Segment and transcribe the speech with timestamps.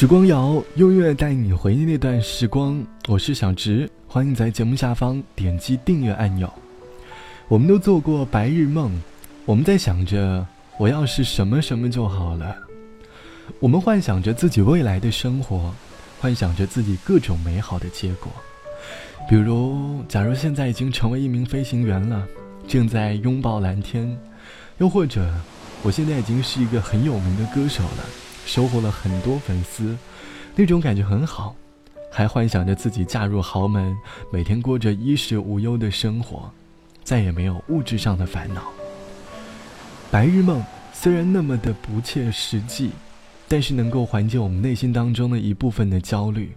[0.00, 2.82] 时光谣，用音乐带你回忆那段时光。
[3.06, 6.50] 我是小直，欢迎在节目下方点击订阅按钮。
[7.48, 8.98] 我们都做过白日梦，
[9.44, 10.46] 我们在想着
[10.78, 12.56] 我要是什么什么就好了。
[13.58, 15.70] 我们幻想着自己未来的生活，
[16.18, 18.32] 幻想着自己各种美好的结果。
[19.28, 22.26] 比如，假如现在已经成为一名飞行员了，
[22.66, 24.16] 正在拥抱蓝天；
[24.78, 25.30] 又或者，
[25.82, 28.29] 我现在已经是一个很有名的歌手了。
[28.50, 29.96] 收获了很多粉丝，
[30.56, 31.54] 那种感觉很好，
[32.10, 33.96] 还幻想着自己嫁入豪门，
[34.32, 36.50] 每天过着衣食无忧的生活，
[37.04, 38.64] 再也没有物质上的烦恼。
[40.10, 40.60] 白日梦
[40.92, 42.90] 虽然那么的不切实际，
[43.46, 46.50] 但是能够缓解我们内心当中的一部分的焦虑。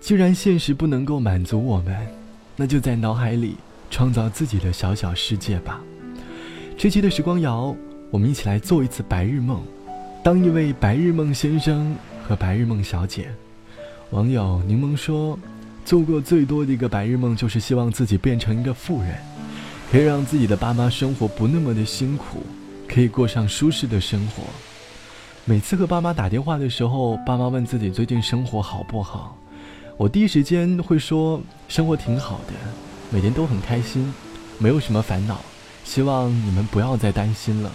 [0.00, 1.94] 既然现实不能够满足我们，
[2.56, 3.56] 那就在脑海里
[3.90, 5.78] 创造自己的小小世界吧。
[6.74, 7.76] 这期的时光谣，
[8.10, 9.62] 我们一起来做一次白日梦。
[10.22, 13.28] 当一位白日梦先生和白日梦小姐，
[14.10, 15.36] 网友柠檬说，
[15.84, 19.16] 做过最多的一个白日梦就是希望自己变成一个富人，
[19.90, 22.46] 可以让自己的爸妈生活不那么的辛苦，
[22.86, 24.44] 可以过上舒适的生活。
[25.44, 29.36] 每次和爸妈打电话的时候，爸妈问自己最近生活好不好，
[29.96, 32.52] 我第一时间会说生活挺好的，
[33.10, 34.14] 每天都很开心，
[34.58, 35.40] 没有什么烦恼，
[35.82, 37.72] 希望你们不要再担心了。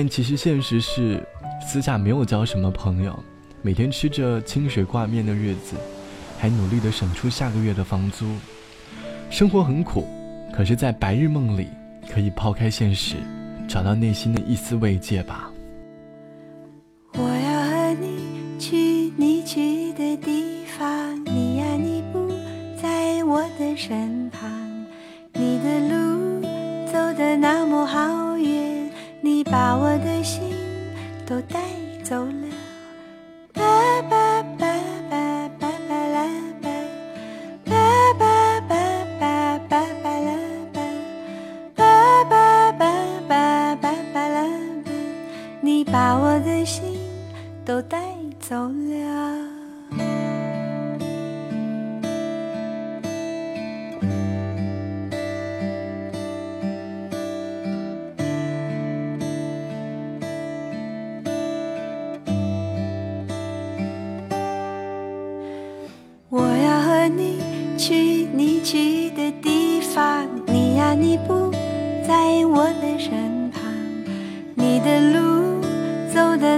[0.00, 1.20] 但其实现实是，
[1.60, 3.18] 私下没有交什么朋友，
[3.62, 5.74] 每天吃着清水挂面的日子，
[6.38, 8.24] 还努力的省出下个月的房租，
[9.28, 10.06] 生活很苦，
[10.52, 11.66] 可是，在白日梦里，
[12.08, 13.16] 可以抛开现实，
[13.66, 15.47] 找到内心的一丝慰藉吧。
[29.50, 30.52] 把我的心
[31.26, 31.58] 都带
[32.04, 32.57] 走了，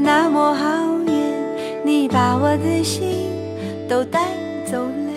[0.00, 0.64] 那么好
[1.06, 1.14] 远，
[1.84, 3.30] 你把我的心
[3.88, 4.20] 都带
[4.64, 5.07] 走了。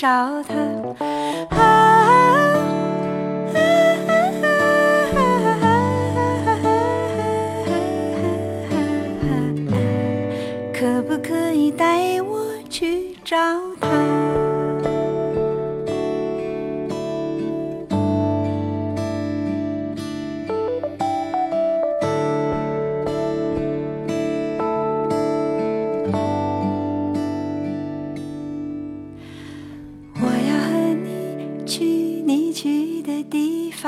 [0.00, 0.06] 找
[0.44, 0.54] 他，
[10.72, 13.36] 可不可以带我去找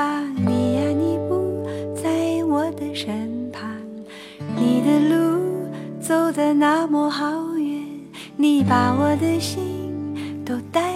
[0.01, 1.63] 啊，你呀你不
[1.93, 3.61] 在我的身旁，
[4.57, 5.67] 你的路
[5.99, 7.85] 走得那么好远，
[8.35, 9.61] 你把我的心
[10.43, 10.90] 都带。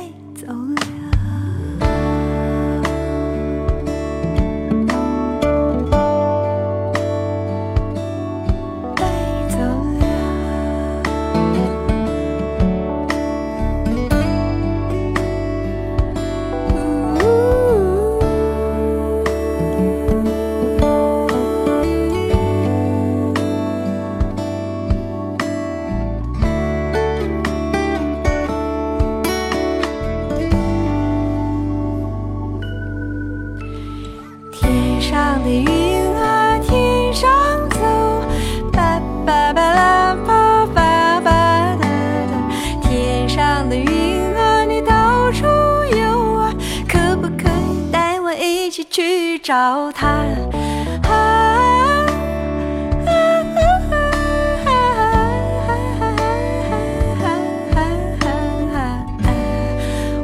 [49.46, 50.26] 找他。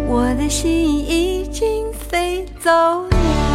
[0.08, 0.68] 我的心
[1.08, 3.51] 已经飞走了。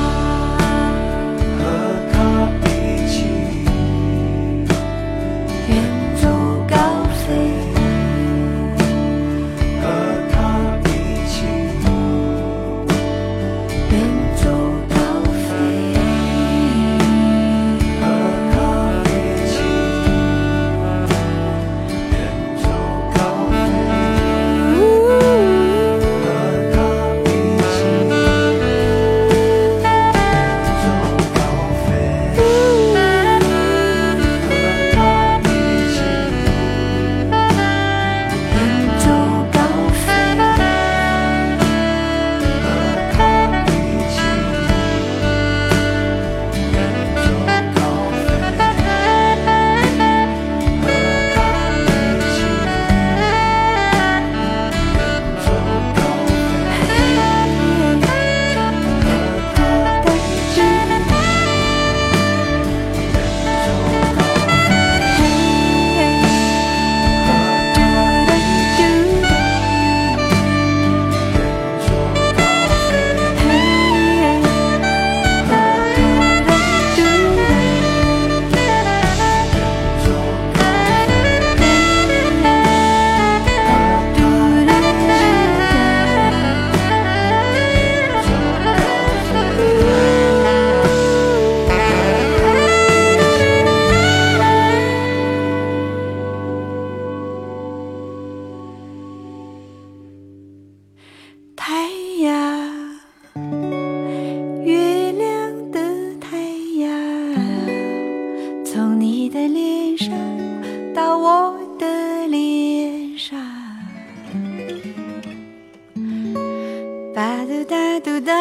[117.17, 118.35] 吧嘟哒嘟哒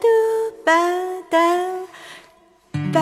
[0.00, 0.08] 嘟
[0.64, 0.72] 吧
[1.28, 1.38] 哒
[2.90, 3.00] 吧。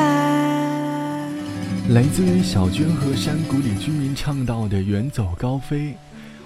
[1.91, 5.91] 来自于小娟和山谷里居民唱到的《远走高飞》，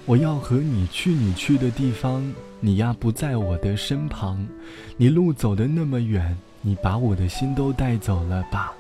[0.05, 4.47] 我要和你去你去的地方，你呀不在我的身旁，
[4.99, 8.75] 你路走得那么远，你把我的心都带走了吧。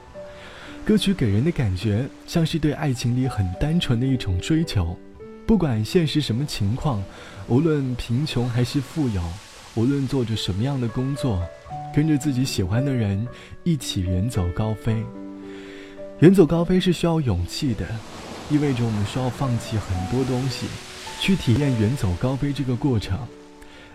[0.84, 4.94] 歌曲给人的感觉像是对爱情里很单纯的一种追求，
[5.46, 7.02] 不管现实什么情况，
[7.48, 9.22] 无论贫穷还是富有，
[9.76, 11.42] 无论做着什么样的工作，
[11.94, 13.26] 跟着自己喜欢的人
[13.64, 15.04] 一起远走高飞。
[16.20, 17.84] 远走高飞是需要勇气的，
[18.48, 20.66] 意味着我们需要放弃很多东西，
[21.20, 23.18] 去体验远走高飞这个过程。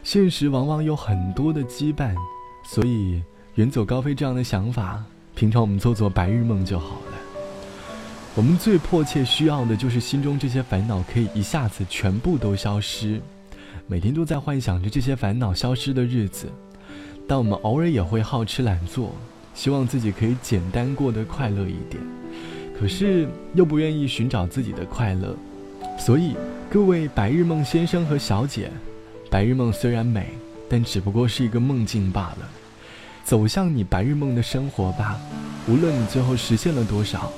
[0.04, 2.14] 现实往往有很多的羁绊，
[2.66, 3.24] 所以
[3.56, 5.02] 远走高飞这样的想法，
[5.34, 7.18] 平常我们做做白日梦就好了。
[8.36, 13.22] 我们最迫切需要的就是心中这些烦恼可以一下子全部都消失，
[13.88, 16.48] 每天都在幻想着这些烦恼消失的日子，
[17.28, 19.14] 但我们偶尔也会好吃懒做。
[19.56, 22.02] 希望自己可以简单过得快乐一点，
[22.80, 25.36] 可是又不愿意寻找自己的快乐，
[25.98, 26.36] 所以
[26.70, 28.72] 各位白日梦先生和小姐，
[29.30, 30.28] 白日梦虽然美，
[30.70, 32.50] 但只不过是一个梦境罢了。
[33.26, 35.20] 走向你白日梦的生活吧，
[35.68, 37.32] 无论你最后实现了多少，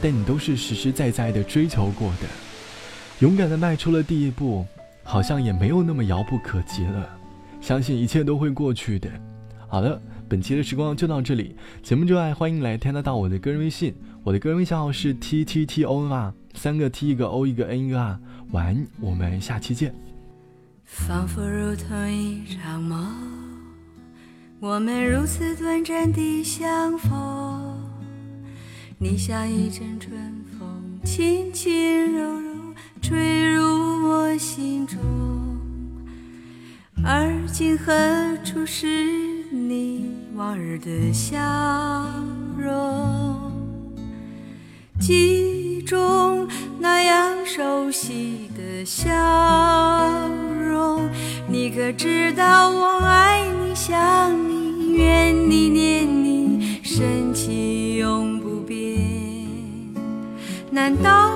[0.00, 2.28] 但你都是实实在在的追求过的，
[3.18, 4.64] 勇敢的迈出了第一步，
[5.06, 7.08] 好像也没有那么遥不可及了。
[7.60, 9.08] 相信一切都会过去的。
[9.66, 9.98] 好了。
[10.28, 13.94] 本期的时光就到这里，节目之外欢迎来添加到我的个人微信，
[14.24, 18.18] 我的个人微信号是 t t t o n r，三个 t 一个 o 一个 n 一个 r，
[18.50, 19.94] 晚安，我们下期见。
[20.82, 23.06] 仿佛如同一场梦，
[24.58, 27.78] 我们如此短暂地相逢。
[28.98, 30.12] 你像一阵春
[30.58, 33.62] 风，轻轻柔柔吹入
[34.08, 34.98] 我心中。
[37.04, 37.92] 而今何
[38.44, 38.86] 处是
[39.50, 41.36] 你往日的笑
[42.56, 43.52] 容？
[44.98, 46.48] 记忆中
[46.78, 49.10] 那样熟悉的笑
[50.68, 51.08] 容，
[51.48, 58.98] 你可知道我爱你、想你、怨你、念你，深情永不变。
[60.70, 61.35] 难道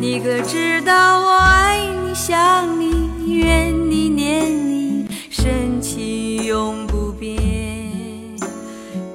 [0.00, 7.38] 你可知道我爱你、想你、怨你、念你，深情永不变。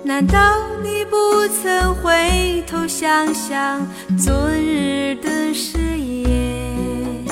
[0.03, 0.37] 难道
[0.83, 3.81] 你不曾回头想想
[4.15, 7.25] 昨日的誓言？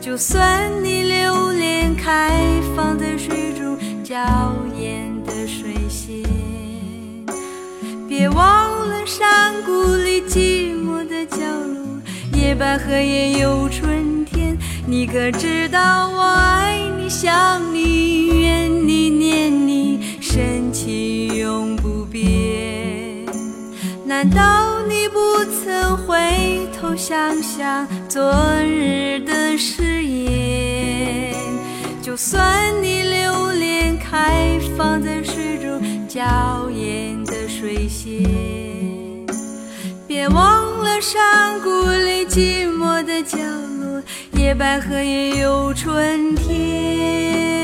[0.00, 2.40] 就算你留恋开
[2.74, 4.16] 放的水中娇
[4.80, 6.22] 艳的水仙，
[8.08, 11.77] 别忘了山谷里寂寞的角落，
[12.48, 14.56] 野百合也有春天。
[14.86, 23.26] 你可知道我爱你、想你、怨你、念你，深情永不变。
[24.06, 31.34] 难道你不曾回头想想昨日的誓言？
[32.00, 38.24] 就算你留恋开放在水中娇艳的水仙，
[40.06, 43.36] 别忘了山谷里寂寞的角
[43.80, 47.57] 落，野百合也有春天。